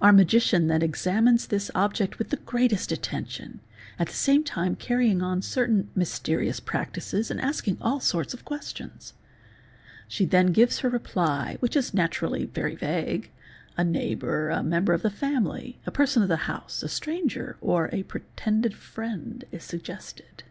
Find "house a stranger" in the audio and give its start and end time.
16.50-17.56